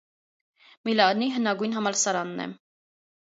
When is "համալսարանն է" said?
1.79-2.51